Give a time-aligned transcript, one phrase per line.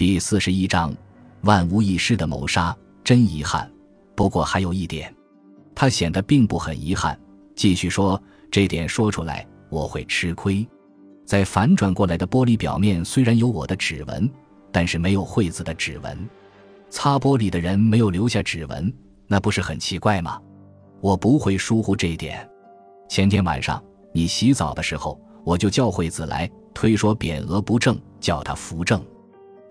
[0.00, 0.96] 第四十一章，
[1.42, 3.70] 万无一失的谋杀，真遗憾。
[4.14, 5.14] 不过还有一点，
[5.74, 7.20] 他显得并不很遗憾。
[7.54, 8.18] 继续说，
[8.50, 10.66] 这点说出来我会吃亏。
[11.26, 14.26] 在反转过来的玻璃表面虽然有我的指纹，
[14.72, 16.26] 但是没有惠子的指纹。
[16.88, 18.90] 擦玻璃的人没有留下指纹，
[19.26, 20.40] 那不是很奇怪吗？
[21.02, 22.48] 我不会疏忽这一点。
[23.06, 29.04] 前天晚上你洗澡的时候，我就叫惠子来推说匾额不正，叫他扶正。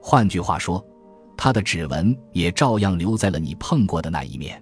[0.02, 0.84] 换句话说，
[1.38, 4.62] 他的指纹也照样留在了你碰过的那一面。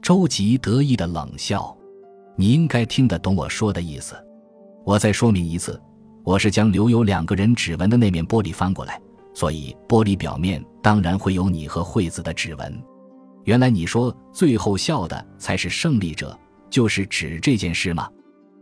[0.00, 1.76] 周吉得意的冷笑
[2.36, 4.14] ：“你应该听得懂我说的意思。
[4.84, 5.80] 我再说明一次。”
[6.24, 9.00] 我是将留有两个人指纹的那面玻璃翻过来，
[9.32, 12.82] 所以玻璃表面当然会有你和惠子的指纹。
[13.44, 18.10] 原来你说最后笑的才是胜利者，就是指这件事吗？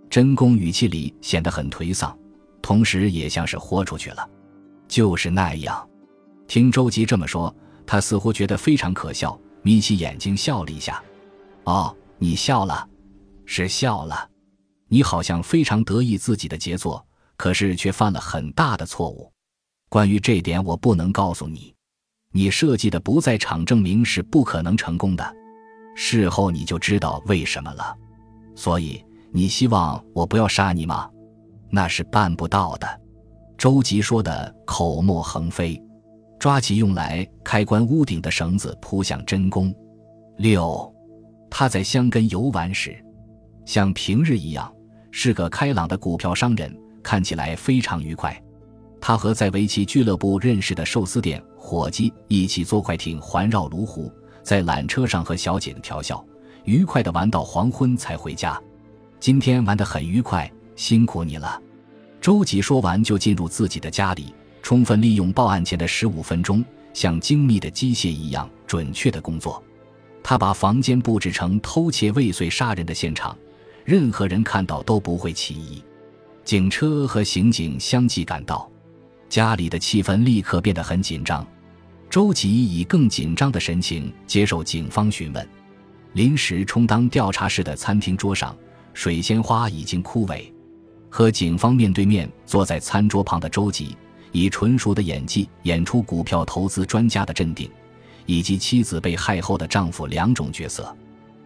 [0.09, 2.17] 真宫语气里显得很颓丧，
[2.63, 4.29] 同时也像是豁出去了。
[4.87, 5.85] 就是那样。
[6.47, 7.55] 听周吉这么说，
[7.87, 11.03] 他似乎觉得非常可笑，眯起眼睛笑了一下。
[11.65, 12.89] 哦，你笑了，
[13.45, 14.29] 是笑了。
[14.89, 17.05] 你好像非常得意自己的杰作。
[17.39, 19.31] 可是却犯了很大的错误，
[19.91, 21.75] 关于这点我不能告诉你。
[22.33, 25.37] 你设计的不在场证明是不可能成功的，
[25.95, 27.95] 事后你就知道为什么了。
[28.55, 31.11] 所以你希望我不要杀你吗？
[31.69, 32.89] 那是办不到的。
[33.59, 35.79] 周吉说的口沫横飞，
[36.47, 39.75] 抓起用来开关屋顶的绳子扑向真宫。
[40.37, 40.95] 六，
[41.51, 43.05] 他在香根游玩时，
[43.65, 44.73] 像平日一样
[45.11, 46.73] 是个开朗的股票商人。
[47.03, 48.41] 看起来非常愉快，
[49.01, 54.09] 他和在围棋俱乐部认识的寿司店伙计一起坐快艇环绕卢湖，
[54.45, 56.25] 在缆车上和小姐调笑，
[56.63, 58.57] 愉快地玩到黄昏才回家。
[59.19, 61.61] 今天玩得很愉快，辛苦你了。
[62.21, 64.33] 周吉说完就进入自己的家里，
[64.67, 69.63] 充分利用报案前的十五分钟，像精密的机械一样准确的工作。
[70.25, 73.39] 他把房间布置成偷窃未遂杀人的现场，
[73.85, 75.81] 任何人看到都不会起疑。
[76.43, 78.69] 警车和刑警相继赶到，
[79.29, 81.47] 家里的气氛立刻变得很紧张。
[82.11, 85.49] 周吉以更紧张的神情接受警方询问。
[86.15, 88.53] 临时充当调查室的餐厅桌上，
[88.95, 90.43] 水仙花已经枯萎。
[91.09, 93.97] 和警方面对面坐在餐桌旁的周吉，
[94.33, 97.71] 以纯熟的演技演出股票投资专家的镇定，
[98.27, 100.95] 以及妻子被害后的丈夫两种角色。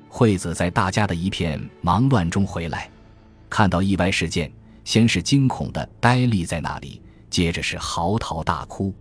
[0.09, 2.91] 惠子在大家的一片忙乱中回来，
[3.49, 4.51] 看到意外事件。
[4.83, 8.93] 先是惊恐的呆立在那里，接着是嚎啕大哭。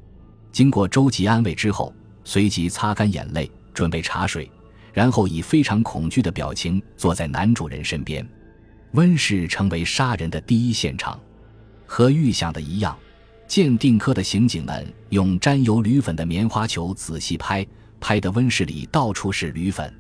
[0.51, 1.91] 经过周吉安慰之后，
[2.23, 4.51] 随即擦干眼泪，准备茶水，
[4.93, 8.27] 然后以非常恐惧的表情坐在男主人身边。
[8.91, 11.19] 温室成为杀人的第一现场，
[11.87, 12.95] 和预想的一样，
[13.49, 17.65] 鉴定科的刑警们用沾有铝粉的棉花球仔细拍，
[17.99, 19.91] 拍的温室里到处是铝粉，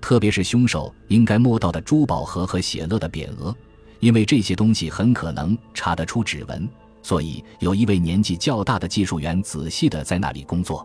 [0.00, 3.56] 特别是凶手应该摸到的珠宝盒和写乐的匾额。
[4.00, 6.68] 因为这些东西很可能查得出指纹，
[7.00, 10.84] 所以有一位年纪较大的技术员仔细的在那里工作。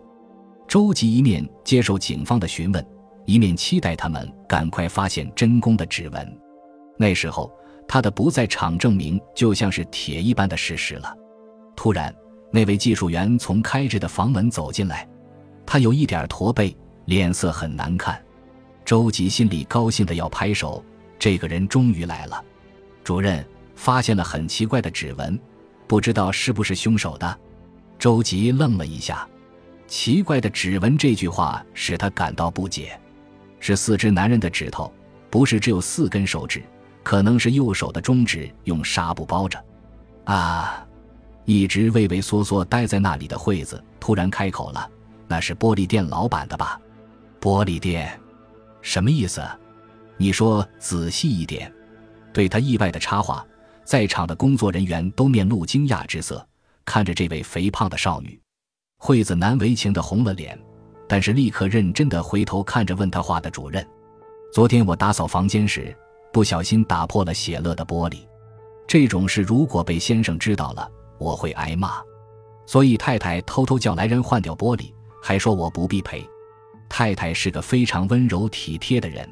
[0.67, 2.85] 周吉一面接受警方的询问，
[3.25, 6.37] 一面期待他们赶快发现真宫的指纹。
[6.99, 7.51] 那时候，
[7.87, 11.11] 他的不在场证明就像是铁一般的事实了。
[11.75, 12.13] 突然，
[12.51, 15.07] 那位技术员从开着的房门走进来，
[15.65, 16.75] 他有一点驼背，
[17.05, 18.19] 脸色很难看。
[18.85, 20.83] 周吉心里高兴得要拍手，
[21.17, 22.43] 这个人终于来了。
[23.03, 25.39] 主任发现了很奇怪的指纹，
[25.87, 27.39] 不知道是不是凶手的。
[27.97, 29.27] 周吉愣了一下
[29.87, 32.99] ，“奇怪的指纹”这句话使他感到不解。
[33.59, 34.93] 是四只男人的指头，
[35.31, 36.63] 不是只有四根手指，
[37.01, 39.63] 可能是右手的中指用纱布包着。
[40.25, 40.84] 啊！
[41.45, 44.89] 一直畏畏缩缩待在那里的惠子突然开口了
[45.27, 46.79] ：“那是玻璃店老板的吧？”
[47.39, 48.19] 玻璃店，
[48.81, 49.41] 什么意思？
[50.17, 51.71] 你说仔细一点。
[52.33, 53.45] 对他意外的插话，
[53.83, 56.45] 在场的工作人员都面露惊讶之色，
[56.83, 58.39] 看着这位肥胖的少女。
[58.97, 60.59] 惠子难为情的红了脸，
[61.07, 63.85] 但是立刻认真的回头看着问他话的主任。
[64.51, 65.95] 昨天我打扫房间时，
[66.33, 68.27] 不小心打破了写乐的玻璃。
[68.87, 72.01] 这种事如果被先生知道了，我会挨骂。
[72.65, 76.27] 所以太太偷偷叫来人换掉玻璃，还说我不必赔。
[76.89, 79.29] 太太是个非常温柔体贴的人。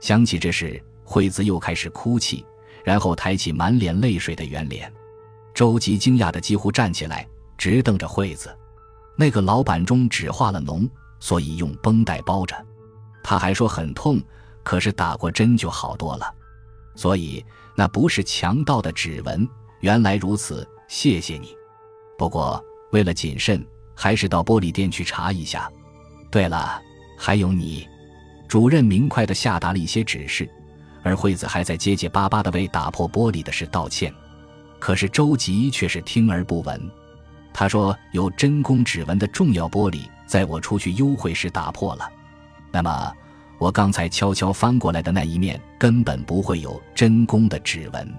[0.00, 0.82] 想起这事。
[1.10, 2.44] 惠子又开始哭泣，
[2.84, 4.92] 然后抬起满脸泪水的圆脸。
[5.54, 7.26] 周吉惊讶的几乎站起来，
[7.56, 8.54] 直瞪着惠子。
[9.16, 10.86] 那个老板中只化了脓，
[11.18, 12.54] 所以用绷带包着。
[13.22, 14.20] 他还说很痛，
[14.62, 16.30] 可是打过针就好多了。
[16.94, 17.42] 所以
[17.74, 19.48] 那不是强盗的指纹。
[19.80, 21.54] 原来如此，谢谢你。
[22.18, 23.64] 不过为了谨慎，
[23.94, 25.70] 还是到玻璃店去查一下。
[26.30, 26.82] 对了，
[27.16, 27.86] 还有你。
[28.48, 30.48] 主任明快地下达了一些指示，
[31.02, 34.12] 而惠子还在结结巴巴地为打破玻璃的事道歉。
[34.78, 36.90] 可是周吉却是听而不闻。
[37.52, 42.10] 他说：“有真空指纹的重要玻璃，在我出去幽会时打破了。
[42.70, 43.12] 那么，
[43.58, 48.14] 我刚才悄悄翻过来的那一面根本不会有真空的指纹。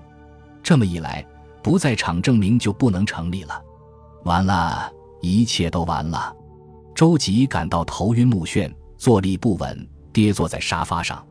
[0.62, 1.26] 这么一来，
[1.62, 3.62] 不在场证明就不能成立了。
[4.26, 4.92] 完了，
[5.22, 6.36] 一切都完了。”
[6.96, 9.90] 周吉感到头晕目眩，坐立不稳。
[10.12, 11.26] 跌坐在沙发上，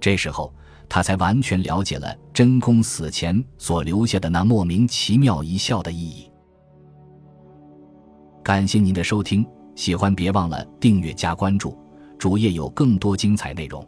[0.00, 0.52] 这时候
[0.88, 6.28] 他才完全了解了真宫死前所留下的那莫名其妙一笑的意义。
[8.42, 9.46] 感谢您的收听，
[9.76, 11.78] 喜欢别忘了订阅加关注，
[12.18, 13.86] 主页有更多精彩内容。